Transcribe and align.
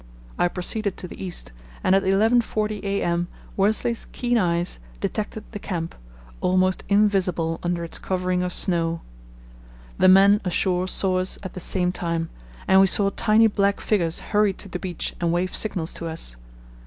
I 0.39 0.47
proceeded 0.47 0.97
to 0.97 1.07
the 1.07 1.23
east, 1.23 1.51
and 1.83 1.93
at 1.93 2.01
11.40 2.01 2.83
a.m. 2.83 3.27
Worsley's 3.55 4.07
keen 4.11 4.35
eyes 4.35 4.79
detected 4.99 5.43
the 5.51 5.59
camp, 5.59 5.93
almost 6.39 6.83
invisible 6.89 7.59
under 7.61 7.83
its 7.83 7.99
covering 7.99 8.41
of 8.41 8.51
snow. 8.51 9.01
The 9.99 10.07
men 10.07 10.41
ashore 10.43 10.87
saw 10.87 11.19
us 11.19 11.37
at 11.43 11.53
the 11.53 11.59
same 11.59 11.91
time, 11.91 12.31
and 12.67 12.81
we 12.81 12.87
saw 12.87 13.11
tiny 13.11 13.45
black 13.45 13.79
figures 13.79 14.19
hurry 14.33 14.53
to 14.53 14.67
the 14.67 14.79
beach 14.79 15.13
and 15.21 15.31
wave 15.31 15.55
signals 15.55 15.93
to 15.93 16.07
us. 16.07 16.35